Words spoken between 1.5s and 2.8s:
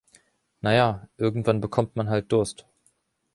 bekommt man halt Durst.